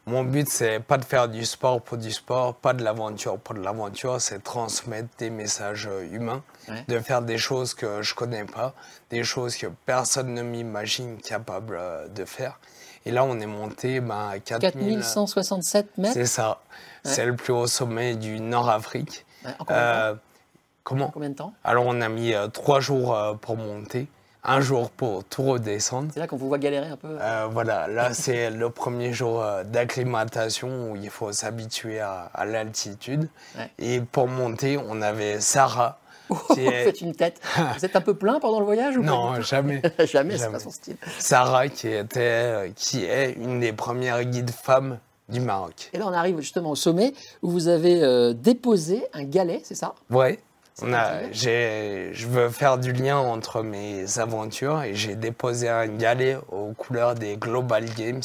Mon 0.07 0.23
but, 0.23 0.47
c'est 0.49 0.79
pas 0.79 0.97
de 0.97 1.03
faire 1.03 1.27
du 1.27 1.43
sport 1.45 1.81
pour 1.81 1.97
du 1.97 2.11
sport, 2.11 2.55
pas 2.55 2.73
de 2.73 2.81
l'aventure 2.83 3.37
pour 3.37 3.53
de 3.55 3.59
l'aventure, 3.59 4.21
c'est 4.21 4.41
transmettre 4.41 5.09
des 5.17 5.29
messages 5.29 5.89
humains, 6.11 6.43
Ouais. 6.69 6.83
de 6.87 6.99
faire 6.99 7.21
des 7.21 7.37
choses 7.37 7.73
que 7.73 8.01
je 8.01 8.15
connais 8.15 8.45
pas, 8.45 8.73
des 9.09 9.23
choses 9.25 9.55
que 9.57 9.67
personne 9.85 10.33
ne 10.33 10.41
m'imagine 10.43 11.17
capable 11.17 11.75
euh, 11.77 12.07
de 12.07 12.23
faire. 12.25 12.59
Et 13.05 13.11
là, 13.11 13.23
on 13.25 13.37
est 13.39 13.45
monté 13.45 13.99
ben, 13.99 14.29
à 14.31 14.39
4000. 14.39 14.71
4167 15.01 15.97
mètres 15.97 16.13
C'est 16.13 16.25
ça. 16.25 16.59
C'est 17.03 17.25
le 17.25 17.35
plus 17.35 17.53
haut 17.53 17.67
sommet 17.67 18.15
du 18.15 18.39
Nord-Afrique. 18.39 19.25
Ouais, 19.45 19.51
en 19.59 19.65
combien 19.65 19.75
de 19.75 19.83
temps? 19.91 19.99
Euh, 19.99 20.15
comment? 20.83 21.09
Combien 21.13 21.29
de 21.29 21.35
temps? 21.35 21.53
Alors, 21.63 21.85
on 21.85 21.99
a 22.01 22.09
mis 22.09 22.33
euh, 22.33 22.47
trois 22.47 22.79
jours 22.81 23.13
euh, 23.15 23.33
pour 23.33 23.55
monter, 23.57 24.07
un 24.47 24.61
jour 24.61 24.89
pour 24.89 25.23
tout 25.25 25.43
redescendre. 25.43 26.09
C'est 26.13 26.19
là 26.19 26.27
qu'on 26.27 26.37
vous 26.37 26.47
voit 26.47 26.57
galérer 26.57 26.87
un 26.87 26.95
peu 26.97 27.17
Euh, 27.21 27.47
voilà, 27.51 27.87
là 27.87 28.13
c'est 28.13 28.49
le 28.63 28.69
premier 28.69 29.13
jour 29.13 29.43
euh, 29.43 29.63
d'acclimatation 29.63 30.91
où 30.91 30.95
il 30.95 31.09
faut 31.09 31.31
s'habituer 31.31 31.99
à, 31.99 32.29
à 32.33 32.45
l'altitude. 32.45 33.29
Ouais. 33.57 33.69
Et 33.79 33.99
pour 34.01 34.27
monter, 34.27 34.77
on 34.77 35.01
avait 35.01 35.39
Sarah. 35.41 35.99
Vous 36.29 36.39
qui 36.53 36.65
est- 36.65 36.83
faites 36.85 37.01
une 37.01 37.15
tête. 37.15 37.39
Vous 37.77 37.85
êtes 37.85 37.95
un 37.95 38.01
peu 38.01 38.13
plein 38.13 38.39
pendant 38.39 38.59
le 38.59 38.65
voyage 38.65 38.97
ou 38.97 39.03
Non, 39.03 39.39
jamais. 39.41 39.81
Jamais, 40.05 40.37
c'est 40.37 40.51
pas 40.51 40.59
son 40.59 40.71
style. 40.71 40.97
Sarah 41.19 41.67
qui, 41.69 41.87
était, 41.89 42.19
euh, 42.19 42.69
qui 42.75 43.05
est 43.05 43.31
une 43.33 43.59
des 43.59 43.71
premières 43.73 44.23
guides 44.25 44.51
femmes 44.51 44.99
du 45.29 45.39
Maroc. 45.41 45.89
Et 45.93 45.97
là, 45.97 46.05
on 46.07 46.13
arrive 46.13 46.39
justement 46.39 46.71
au 46.71 46.75
sommet 46.75 47.13
où 47.41 47.49
vous 47.51 47.67
avez 47.67 48.01
euh, 48.01 48.33
déposé 48.33 49.05
un 49.13 49.23
galet, 49.23 49.61
c'est 49.63 49.75
ça? 49.75 49.93
Ouais. 50.09 50.39
On 50.84 50.93
a, 50.93 51.31
je 51.31 52.27
veux 52.27 52.50
faire 52.50 52.77
du 52.77 52.93
lien 52.93 53.17
entre 53.17 53.63
mes 53.63 54.19
aventures 54.19 54.84
et 54.84 54.93
j'ai 54.93 55.15
déposé 55.15 55.69
un 55.69 55.88
galet 55.88 56.38
aux 56.51 56.74
couleurs 56.74 57.15
des 57.15 57.36
Global 57.36 57.86
Games 57.96 58.22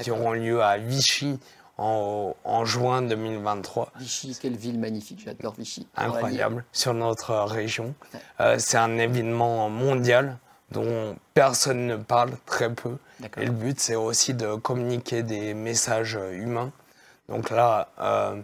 qui 0.00 0.10
auront 0.10 0.32
lieu 0.32 0.62
à 0.62 0.78
Vichy 0.78 1.38
en, 1.78 2.34
en 2.44 2.64
juin 2.64 3.02
2023. 3.02 3.92
Vichy, 3.98 4.36
quelle 4.40 4.56
ville 4.56 4.78
magnifique, 4.78 5.22
j'adore 5.24 5.54
Vichy. 5.56 5.86
Incroyable 5.96 6.64
sur 6.72 6.92
notre 6.94 7.34
région. 7.34 7.94
Ouais. 8.12 8.20
Euh, 8.40 8.56
c'est 8.58 8.78
un 8.78 8.98
événement 8.98 9.68
mondial 9.68 10.38
dont 10.72 11.16
personne 11.34 11.86
ne 11.86 11.96
parle, 11.96 12.32
très 12.46 12.72
peu. 12.72 12.96
Et 13.36 13.44
le 13.44 13.52
but, 13.52 13.78
c'est 13.78 13.94
aussi 13.94 14.34
de 14.34 14.54
communiquer 14.56 15.22
des 15.22 15.54
messages 15.54 16.18
humains. 16.32 16.72
Donc 17.28 17.50
là, 17.50 17.88
euh, 18.00 18.40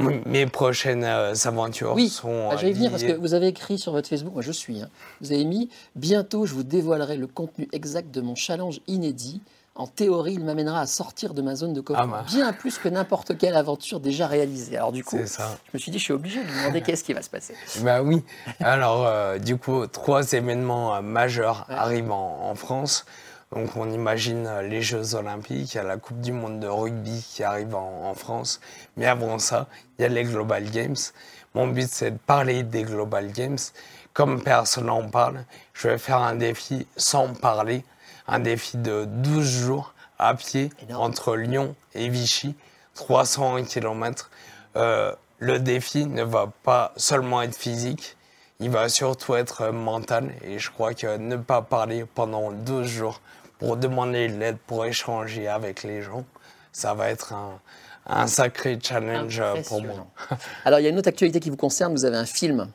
mes 0.00 0.46
prochaines 0.46 1.04
euh, 1.04 1.34
aventures 1.44 1.92
Oui, 1.94 2.08
sont. 2.08 2.48
Ah, 2.50 2.56
J'allais 2.56 2.72
venir 2.72 2.90
parce 2.90 3.04
que 3.04 3.12
vous 3.12 3.34
avez 3.34 3.46
écrit 3.48 3.78
sur 3.78 3.92
votre 3.92 4.08
Facebook, 4.08 4.32
moi 4.32 4.42
je 4.42 4.50
suis, 4.52 4.80
hein, 4.82 4.88
vous 5.20 5.32
avez 5.32 5.44
mis 5.44 5.70
Bientôt 5.94 6.46
je 6.46 6.54
vous 6.54 6.64
dévoilerai 6.64 7.16
le 7.16 7.26
contenu 7.28 7.68
exact 7.72 8.10
de 8.12 8.20
mon 8.20 8.34
challenge 8.34 8.80
inédit. 8.88 9.40
En 9.76 9.88
théorie, 9.88 10.34
il 10.34 10.44
m'amènera 10.44 10.80
à 10.82 10.86
sortir 10.86 11.34
de 11.34 11.42
ma 11.42 11.56
zone 11.56 11.72
de 11.72 11.80
confort, 11.80 12.04
Ah 12.04 12.06
bah. 12.06 12.24
bien 12.28 12.52
plus 12.52 12.78
que 12.78 12.88
n'importe 12.88 13.36
quelle 13.36 13.56
aventure 13.56 13.98
déjà 13.98 14.28
réalisée. 14.28 14.76
Alors 14.76 14.92
du 14.92 15.02
coup, 15.02 15.18
ça. 15.26 15.58
je 15.66 15.70
me 15.74 15.78
suis 15.80 15.90
dit, 15.90 15.98
je 15.98 16.04
suis 16.04 16.12
obligé 16.12 16.40
de 16.40 16.46
lui 16.46 16.58
demander 16.60 16.80
qu'est-ce 16.86 17.02
qui 17.02 17.12
va 17.12 17.22
se 17.22 17.30
passer. 17.30 17.54
Bah 17.80 18.00
oui. 18.02 18.22
Alors, 18.60 19.04
euh, 19.04 19.38
du 19.38 19.56
coup, 19.56 19.84
trois 19.88 20.32
événements 20.32 20.94
euh, 20.94 21.00
majeurs 21.00 21.66
Ouais. 21.68 21.74
arrivent 21.74 22.12
en, 22.12 22.38
en 22.50 22.54
France. 22.54 23.04
Donc, 23.52 23.76
on 23.76 23.90
imagine 23.90 24.48
les 24.62 24.82
Jeux 24.82 25.14
Olympiques, 25.14 25.74
il 25.74 25.76
y 25.76 25.80
a 25.80 25.84
la 25.84 25.96
Coupe 25.96 26.20
du 26.20 26.32
Monde 26.32 26.60
de 26.60 26.66
rugby 26.66 27.24
qui 27.28 27.44
arrive 27.44 27.74
en, 27.74 28.08
en 28.08 28.14
France. 28.14 28.60
Mais 28.96 29.06
avant 29.06 29.38
ça, 29.38 29.68
il 29.98 30.02
y 30.02 30.04
a 30.04 30.08
les 30.08 30.24
Global 30.24 30.70
Games. 30.70 30.96
Mon 31.54 31.68
but, 31.68 31.88
c'est 31.88 32.10
de 32.12 32.18
parler 32.18 32.64
des 32.64 32.82
Global 32.82 33.30
Games. 33.30 33.58
Comme 34.12 34.42
personne 34.42 34.86
n'en 34.86 35.08
parle, 35.08 35.44
je 35.72 35.88
vais 35.88 35.98
faire 35.98 36.18
un 36.18 36.36
défi 36.36 36.86
sans 36.96 37.34
parler. 37.34 37.84
Un 38.26 38.38
défi 38.40 38.76
de 38.76 39.04
12 39.04 39.44
jours 39.44 39.94
à 40.18 40.34
pied 40.34 40.70
Énorme. 40.82 41.04
entre 41.04 41.36
Lyon 41.36 41.74
et 41.94 42.08
Vichy, 42.08 42.54
301 42.94 43.64
km. 43.64 44.30
Euh, 44.76 45.14
le 45.38 45.58
défi 45.58 46.06
ne 46.06 46.22
va 46.22 46.50
pas 46.62 46.92
seulement 46.96 47.42
être 47.42 47.56
physique, 47.56 48.16
il 48.60 48.70
va 48.70 48.88
surtout 48.88 49.34
être 49.34 49.62
euh, 49.62 49.72
mental. 49.72 50.32
Et 50.42 50.58
je 50.58 50.70
crois 50.70 50.94
que 50.94 51.16
ne 51.16 51.36
pas 51.36 51.62
parler 51.62 52.04
pendant 52.04 52.52
12 52.52 52.86
jours 52.86 53.20
pour 53.58 53.76
demander 53.76 54.28
de 54.28 54.38
l'aide, 54.38 54.58
pour 54.66 54.84
échanger 54.84 55.48
avec 55.48 55.82
les 55.82 56.02
gens, 56.02 56.24
ça 56.72 56.94
va 56.94 57.08
être 57.08 57.32
un, 57.32 57.60
un 58.06 58.26
sacré 58.26 58.78
challenge 58.82 59.40
euh, 59.40 59.62
pour 59.66 59.82
moi. 59.82 60.06
Alors, 60.64 60.80
il 60.80 60.82
y 60.82 60.86
a 60.86 60.90
une 60.90 60.98
autre 60.98 61.08
actualité 61.08 61.40
qui 61.40 61.50
vous 61.50 61.56
concerne. 61.56 61.92
Vous 61.92 62.04
avez 62.04 62.16
un 62.16 62.26
film 62.26 62.68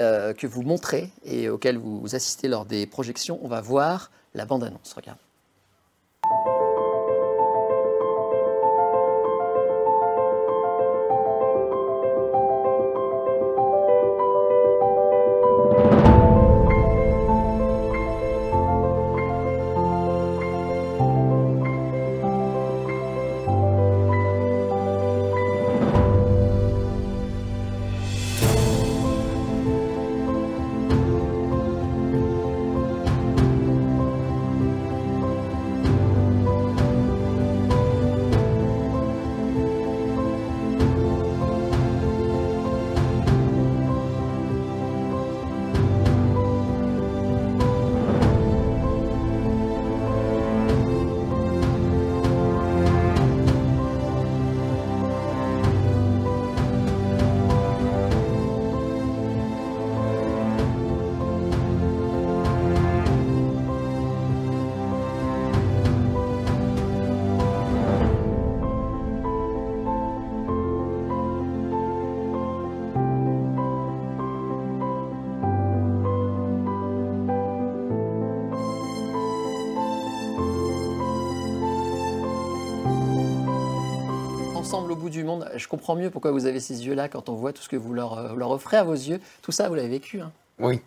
euh, 0.00 0.32
que 0.32 0.46
vous 0.46 0.62
montrez 0.62 1.10
et 1.24 1.48
auquel 1.48 1.76
vous 1.76 2.14
assistez 2.14 2.48
lors 2.48 2.64
des 2.64 2.86
projections. 2.86 3.38
On 3.42 3.48
va 3.48 3.60
voir 3.60 4.10
la 4.34 4.44
bande-annonce. 4.44 4.92
Regarde. 4.94 5.18
Ensemble 84.72 84.92
au 84.92 84.96
bout 84.96 85.10
du 85.10 85.22
monde, 85.22 85.50
je 85.54 85.68
comprends 85.68 85.94
mieux 85.96 86.08
pourquoi 86.08 86.30
vous 86.30 86.46
avez 86.46 86.58
ces 86.58 86.86
yeux-là 86.86 87.10
quand 87.10 87.28
on 87.28 87.34
voit 87.34 87.52
tout 87.52 87.60
ce 87.60 87.68
que 87.68 87.76
vous 87.76 87.92
leur, 87.92 88.16
euh, 88.18 88.34
leur 88.34 88.50
offrez 88.52 88.78
à 88.78 88.84
vos 88.84 88.94
yeux. 88.94 89.20
Tout 89.42 89.52
ça, 89.52 89.68
vous 89.68 89.74
l'avez 89.74 89.88
vécu. 89.90 90.22
hein. 90.22 90.32
Oui, 90.60 90.80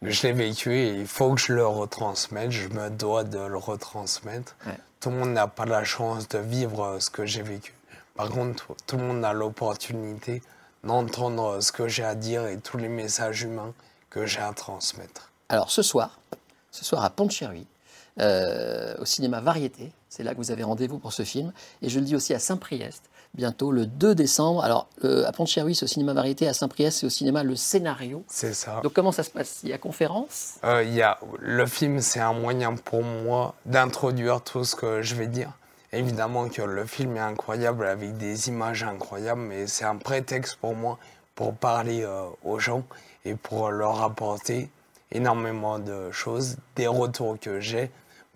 je 0.00 0.22
l'ai 0.22 0.32
vécu 0.32 0.72
et 0.72 0.90
il 0.94 1.08
faut 1.08 1.34
que 1.34 1.40
je 1.40 1.52
le 1.52 1.66
retransmette, 1.66 2.52
je 2.52 2.68
me 2.68 2.88
dois 2.88 3.24
de 3.24 3.40
le 3.40 3.56
retransmettre. 3.56 4.54
Ouais. 4.64 4.78
Tout 5.00 5.10
le 5.10 5.16
monde 5.16 5.32
n'a 5.32 5.48
pas 5.48 5.64
la 5.64 5.82
chance 5.82 6.28
de 6.28 6.38
vivre 6.38 6.84
euh, 6.84 7.00
ce 7.00 7.10
que 7.10 7.26
j'ai 7.26 7.42
vécu. 7.42 7.74
Par 8.14 8.28
contre, 8.30 8.68
tout- 8.86 8.96
le 8.96 9.02
monde 9.02 9.24
a 9.24 9.32
l'opportunité 9.32 10.40
d'entendre 10.84 11.60
ce 11.60 11.72
que 11.72 11.88
j'ai 11.88 12.04
à 12.04 12.14
dire 12.14 12.46
et 12.46 12.58
tous 12.58 12.76
les 12.76 12.88
messages 12.88 13.42
humains 13.42 13.74
que 14.08 14.24
j'ai 14.24 14.38
à 14.40 14.52
transmettre. 14.52 15.32
Alors 15.48 15.72
ce 15.72 15.82
soir, 15.82 16.20
ce 16.70 16.84
soir 16.84 17.02
à 17.04 17.10
Poncherry, 17.10 17.66
euh, 18.20 18.94
au 19.00 19.04
cinéma 19.04 19.40
Variété, 19.40 19.90
c'est 20.08 20.22
là 20.22 20.32
que 20.32 20.36
vous 20.38 20.52
avez 20.52 20.62
rendez-vous 20.62 20.98
pour 20.98 21.12
ce 21.12 21.22
film, 21.24 21.52
et 21.80 21.88
je 21.88 21.98
le 21.98 22.04
dis 22.04 22.14
aussi 22.14 22.34
à 22.34 22.38
Saint-Priest, 22.38 23.02
bientôt 23.34 23.72
le 23.72 23.86
2 23.86 24.14
décembre. 24.14 24.62
Alors 24.64 24.88
euh, 25.04 25.24
à 25.26 25.32
Poncherry, 25.32 25.74
c'est 25.74 25.84
au 25.84 25.88
cinéma 25.88 26.12
Variété, 26.12 26.46
à 26.48 26.54
Saint-Priest, 26.54 27.00
c'est 27.00 27.06
au 27.06 27.10
cinéma 27.10 27.42
Le 27.42 27.56
Scénario. 27.56 28.24
C'est 28.28 28.54
ça. 28.54 28.80
Donc 28.82 28.92
comment 28.92 29.12
ça 29.12 29.22
se 29.22 29.30
passe? 29.30 29.60
Il 29.62 29.70
y 29.70 29.72
a 29.72 29.78
conférence? 29.78 30.54
Euh, 30.64 30.82
il 30.82 30.94
y 30.94 31.02
a, 31.02 31.18
le 31.38 31.66
film, 31.66 32.00
c'est 32.00 32.20
un 32.20 32.32
moyen 32.32 32.74
pour 32.74 33.02
moi 33.02 33.54
d'introduire 33.66 34.42
tout 34.42 34.64
ce 34.64 34.76
que 34.76 35.02
je 35.02 35.14
vais 35.14 35.26
dire. 35.26 35.50
Évidemment 35.92 36.48
que 36.48 36.62
le 36.62 36.86
film 36.86 37.16
est 37.16 37.20
incroyable 37.20 37.86
avec 37.86 38.16
des 38.16 38.48
images 38.48 38.82
incroyables, 38.82 39.42
mais 39.42 39.66
c'est 39.66 39.84
un 39.84 39.96
prétexte 39.96 40.56
pour 40.56 40.74
moi 40.74 40.98
pour 41.34 41.54
parler 41.54 42.02
euh, 42.02 42.24
aux 42.44 42.58
gens 42.58 42.82
et 43.24 43.34
pour 43.34 43.70
leur 43.70 44.02
apporter 44.02 44.70
énormément 45.10 45.78
de 45.78 46.10
choses, 46.10 46.56
des 46.76 46.86
retours 46.86 47.38
que 47.38 47.60
j'ai. 47.60 47.90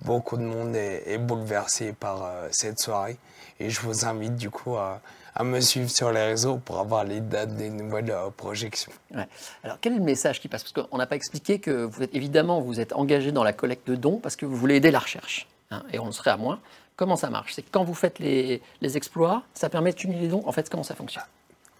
Beaucoup 0.05 0.37
de 0.37 0.43
monde 0.43 0.77
est, 0.77 1.05
est 1.07 1.19
bouleversé 1.19 1.93
par 1.93 2.23
euh, 2.23 2.49
cette 2.51 2.79
soirée 2.79 3.17
et 3.59 3.71
je 3.71 3.81
vous 3.81 4.05
invite 4.05 4.37
du 4.37 4.51
coup 4.51 4.77
à, 4.77 5.01
à 5.35 5.43
me 5.43 5.59
suivre 5.61 5.89
sur 5.91 6.13
les 6.13 6.23
réseaux 6.23 6.59
pour 6.59 6.79
avoir 6.79 7.03
les 7.05 7.21
dates 7.21 7.57
des 7.57 7.71
nouvelles 7.71 8.11
euh, 8.11 8.29
projections. 8.37 8.93
Ouais. 9.15 9.27
Alors 9.65 9.79
quel 9.81 9.95
est 9.95 9.99
le 9.99 10.05
message 10.05 10.41
qui 10.41 10.49
passe? 10.49 10.63
Parce 10.65 10.87
qu'on 10.87 10.99
n'a 10.99 11.07
pas 11.07 11.17
expliqué 11.17 11.59
que 11.59 11.85
vous 11.85 12.03
êtes 12.03 12.15
évidemment 12.15 12.61
vous 12.61 12.79
êtes 12.79 12.93
engagé 12.93 13.33
dans 13.33 13.43
la 13.43 13.55
collecte 13.55 13.89
de 13.89 13.97
dons 13.97 14.19
parce 14.23 14.37
que 14.37 14.45
vous 14.45 14.57
voulez 14.57 14.77
aider 14.77 14.91
la 14.91 14.99
recherche. 14.99 15.49
hein, 15.71 15.83
et 15.93 15.99
on 15.99 16.07
le 16.07 16.13
serait 16.13 16.31
à 16.31 16.37
moins 16.37 16.61
Comment 16.97 17.17
ça 17.17 17.29
marche? 17.29 17.53
C'est 17.55 17.63
quand 17.63 17.85
vous 17.85 17.93
faites 17.93 18.19
les, 18.19 18.63
les 18.81 18.97
exploits, 18.97 19.43
ça 19.53 19.69
permet 19.69 19.93
de 19.93 19.97
cumuler 19.97 20.21
les 20.21 20.29
dons? 20.29 20.43
En 20.47 20.53
fait, 20.53 20.71
comment 20.71 20.83
ça 20.83 20.95
fonctionne? 20.95 21.25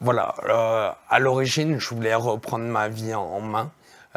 Voilà, 0.01 0.35
euh, 0.47 0.91
à 1.09 1.19
l'origine, 1.19 1.79
je 1.79 1.89
voulais 1.95 2.15
reprendre 2.15 2.67
ma 2.67 2.89
vie 2.89 3.15
en, 3.15 3.23
en 3.23 3.41
main. 3.41 3.71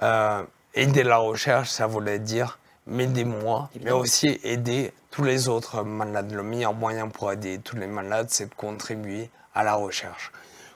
Euh, 0.04 0.44
aider 0.74 1.04
la 1.04 1.16
recherche, 1.16 1.70
ça 1.70 1.88
voulait 1.88 2.20
dire 2.20 2.60
m'aider 2.90 3.24
moi, 3.24 3.70
mais 3.82 3.92
aussi 3.92 4.40
aider 4.44 4.92
tous 5.12 5.24
les 5.24 5.48
autres 5.48 5.84
malades. 5.84 6.32
Le 6.32 6.44
meilleur 6.44 6.74
moyen 6.74 7.08
pour 7.08 7.32
aider 7.32 7.60
tous 7.60 7.76
les 7.76 7.88
malades, 7.88 8.28
c'est 8.30 8.50
de 8.50 8.56
contribuer 8.56 9.30
à 9.54 9.64
la 9.64 9.76
recherche. 9.76 10.32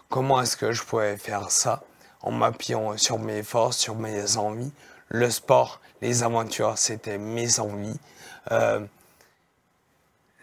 Comment 0.09 0.41
est-ce 0.41 0.55
que 0.55 0.71
je 0.71 0.83
pouvais 0.83 1.17
faire 1.17 1.49
ça 1.51 1.83
En 2.21 2.31
m'appuyant 2.31 2.97
sur 2.97 3.19
mes 3.19 3.43
forces, 3.43 3.77
sur 3.77 3.95
mes 3.95 4.37
envies? 4.37 4.71
Le 5.09 5.29
sport, 5.29 5.81
les 6.01 6.23
aventures, 6.23 6.77
c'était 6.77 7.17
mes 7.17 7.59
envies. 7.59 7.99
Euh, 8.51 8.79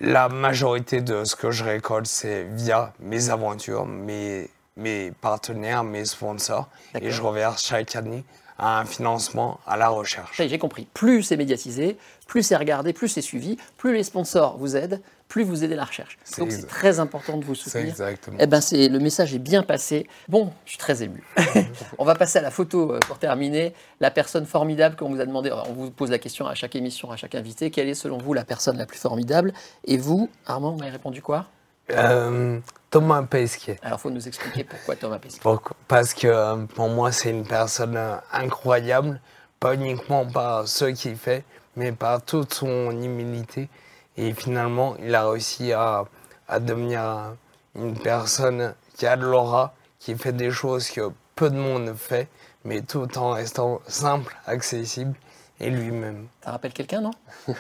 la 0.01 0.29
majorité 0.29 1.03
de 1.03 1.25
ce 1.25 1.37
que 1.37 1.51
je 1.51 1.65
récolte, 1.65 2.07
c'est 2.07 2.45
via 2.45 2.93
mes 3.01 3.31
aventures, 3.31 3.87
mes, 3.87 4.49
mes 4.77 5.13
partenaires, 5.21 5.85
mes 5.85 6.05
sponsors. 6.05 6.69
Et 7.01 7.11
je 7.11 7.23
reverse 7.23 7.65
chaque 7.65 7.95
année 7.97 8.25
un 8.61 8.85
financement 8.85 9.61
à 9.67 9.77
la 9.77 9.89
recherche. 9.89 10.37
Ça 10.37 10.47
j'ai 10.47 10.59
compris. 10.59 10.87
Plus 10.95 11.23
c'est 11.23 11.37
médiatisé, 11.37 11.97
plus 12.27 12.43
c'est 12.43 12.57
regardé, 12.57 12.93
plus 12.93 13.09
c'est 13.09 13.23
suivi, 13.23 13.57
plus 13.77 13.95
les 13.95 14.03
sponsors 14.05 14.57
vous 14.59 14.77
aident, 14.77 15.01
plus 15.29 15.45
vous 15.45 15.63
aidez 15.65 15.77
la 15.77 15.85
recherche. 15.85 16.19
Donc 16.39 16.51
c'est 16.51 16.67
très 16.67 16.99
important 16.99 17.37
de 17.37 17.45
vous 17.45 17.55
C'est 17.55 17.71
soutenir. 17.71 17.89
exactement. 17.89 18.37
Eh 18.41 18.47
ben, 18.47 18.61
c'est 18.61 18.89
le 18.89 18.99
message 18.99 19.33
est 19.35 19.39
bien 19.39 19.63
passé. 19.63 20.07
Bon, 20.29 20.53
je 20.65 20.71
suis 20.71 20.79
très 20.79 21.03
ému. 21.03 21.23
on 21.99 22.05
va 22.05 22.15
passer 22.17 22.39
à 22.41 22.43
la 22.43 22.51
photo 22.51 22.93
euh, 22.93 22.99
pour 23.07 23.19
terminer. 23.19 23.73
La 24.01 24.11
personne 24.11 24.45
formidable 24.45 24.97
qu'on 24.97 25.09
vous 25.09 25.21
a 25.21 25.27
demandé. 25.27 25.53
On 25.53 25.73
vous 25.73 25.91
pose 25.91 26.11
la 26.11 26.19
question 26.19 26.47
à 26.47 26.55
chaque 26.55 26.75
émission, 26.75 27.11
à 27.13 27.17
chaque 27.17 27.35
invité. 27.37 27.71
Quelle 27.71 27.89
est 27.89 27.95
selon 27.95 28.19
vous 28.19 28.33
la 28.35 28.45
personne 28.45 28.77
la 28.77 28.87
plus 28.87 28.99
formidable? 28.99 29.53
Et 29.85 29.97
vous, 29.99 30.29
Armand, 30.47 30.73
vous 30.73 30.79
m'avez 30.79 30.91
répondu 30.91 31.23
quoi? 31.23 31.47
Euh, 31.91 32.61
Thomas 32.91 33.23
Pesquet. 33.23 33.79
Alors, 33.83 33.99
il 33.99 34.03
faut 34.03 34.11
nous 34.11 34.27
expliquer 34.27 34.65
pourquoi 34.65 34.97
Thomas 34.97 35.19
Pesquet. 35.19 35.41
Pourquoi 35.43 35.77
Parce 35.87 36.15
que 36.15 36.27
euh, 36.27 36.57
pour 36.75 36.89
moi, 36.89 37.13
c'est 37.13 37.31
une 37.31 37.47
personne 37.47 37.97
euh, 37.97 38.17
incroyable, 38.33 39.21
pas 39.61 39.75
uniquement 39.75 40.27
par 40.27 40.67
ce 40.67 40.87
qu'il 40.87 41.17
fait, 41.17 41.45
mais 41.77 41.93
par 41.93 42.23
toute 42.23 42.53
son 42.55 42.91
humilité. 42.91 43.69
Et 44.17 44.33
finalement, 44.35 44.97
il 45.01 45.15
a 45.15 45.31
réussi 45.31 45.73
à, 45.73 46.05
à 46.49 46.59
devenir 46.59 47.37
une 47.77 47.97
personne 47.97 48.75
qui 48.97 49.07
a 49.07 49.17
de 49.17 49.25
l'aura, 49.25 49.73
qui 49.99 50.17
fait 50.17 50.33
des 50.33 50.51
choses 50.51 50.91
que 50.91 51.11
peu 51.37 51.49
de 51.49 51.57
monde 51.57 51.95
fait, 51.97 52.29
mais 52.65 52.83
tout 52.83 53.17
en 53.17 53.31
restant 53.31 53.81
simple, 53.87 54.37
accessible 54.47 55.15
et 55.61 55.71
lui-même. 55.71 56.27
Ça 56.43 56.53
rappelle 56.53 56.73
quelqu'un, 56.73 57.03
non? 57.03 57.11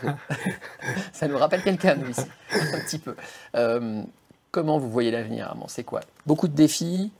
Ça 1.13 1.29
nous 1.29 1.39
rappelle 1.39 1.63
quelqu'un, 1.63 1.95
nous, 1.97 2.11
ici, 2.11 2.27
un 2.53 2.81
petit 2.81 2.99
peu. 2.99 3.15
Euh, 3.55 4.03
comment 4.51 4.79
vous 4.79 4.91
voyez 4.91 5.11
l'avenir, 5.11 5.55
C'est 5.69 5.85
quoi 5.85 6.01
Beaucoup 6.27 6.49
de 6.49 6.55
défis 6.55 7.13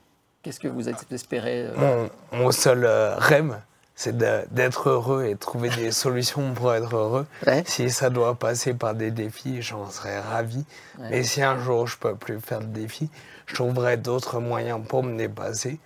Qu'est-ce 0.43 0.61
que 0.61 0.69
vous 0.69 0.89
espérez 0.89 1.67
euh, 1.67 2.09
Mon, 2.33 2.39
mon 2.39 2.51
seul 2.51 2.85
euh, 2.85 3.15
rêve, 3.17 3.59
c'est 3.95 4.17
d'être 4.17 4.89
heureux 4.89 5.25
et 5.25 5.35
de 5.35 5.39
trouver 5.39 5.69
des 5.69 5.91
solutions 5.93 6.55
pour 6.55 6.73
être 6.73 6.97
heureux. 6.97 7.27
Ouais. 7.47 7.63
Si 7.67 7.91
ça 7.91 8.09
doit 8.09 8.35
passer 8.35 8.73
par 8.73 8.95
des 8.95 9.11
défis, 9.11 9.61
j'en 9.61 9.91
serais 9.91 10.19
ravi. 10.19 10.65
Ouais. 10.99 11.09
Mais 11.11 11.23
si 11.23 11.43
un 11.43 11.59
jour 11.59 11.87
je 11.87 11.99
peux 11.99 12.15
plus 12.15 12.41
faire 12.41 12.61
de 12.61 12.67
défis, 12.67 13.11
je 13.47 13.55
trouverai 13.55 13.99
d'autres 13.99 14.41
moyens 14.41 14.81
pour 14.89 15.03
me 15.03 15.17
dépasser. 15.19 15.79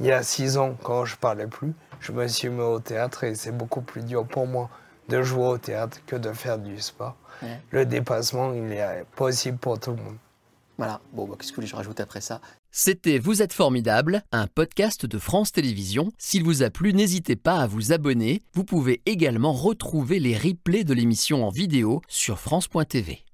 Il 0.00 0.06
y 0.06 0.12
a 0.12 0.24
six 0.24 0.58
ans, 0.58 0.74
quand 0.82 1.04
je 1.04 1.16
parlais 1.16 1.46
plus, 1.46 1.72
je 2.00 2.10
me 2.10 2.26
suis 2.26 2.48
mis 2.48 2.60
au 2.60 2.80
théâtre 2.80 3.22
et 3.22 3.36
c'est 3.36 3.56
beaucoup 3.56 3.82
plus 3.82 4.02
dur 4.02 4.26
pour 4.26 4.48
moi 4.48 4.68
de 5.08 5.22
jouer 5.22 5.46
au 5.46 5.58
théâtre 5.58 5.98
que 6.06 6.16
de 6.16 6.32
faire 6.32 6.58
du 6.58 6.80
sport. 6.80 7.14
Ouais. 7.40 7.60
Le 7.70 7.86
dépassement, 7.86 8.52
il 8.52 8.72
est 8.72 9.04
possible 9.14 9.58
pour 9.58 9.78
tout 9.78 9.90
le 9.92 10.02
monde. 10.02 10.16
Voilà. 10.78 11.00
Bon, 11.12 11.26
bah, 11.26 11.36
qu'est-ce 11.38 11.52
que 11.52 11.64
je 11.64 11.76
rajoute 11.76 12.00
après 12.00 12.20
ça? 12.20 12.40
C'était 12.70 13.18
Vous 13.18 13.42
êtes 13.42 13.52
formidable, 13.52 14.22
un 14.32 14.46
podcast 14.46 15.06
de 15.06 15.18
France 15.18 15.52
Télévisions. 15.52 16.12
S'il 16.18 16.44
vous 16.44 16.62
a 16.62 16.70
plu, 16.70 16.94
n'hésitez 16.94 17.36
pas 17.36 17.56
à 17.56 17.66
vous 17.66 17.92
abonner. 17.92 18.42
Vous 18.54 18.64
pouvez 18.64 19.02
également 19.06 19.52
retrouver 19.52 20.18
les 20.18 20.36
replays 20.36 20.84
de 20.84 20.94
l'émission 20.94 21.46
en 21.46 21.50
vidéo 21.50 22.00
sur 22.08 22.38
France.tv. 22.38 23.24